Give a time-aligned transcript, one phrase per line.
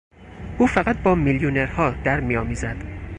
[0.59, 2.75] او فقط با میلیونرها در می آمیزد.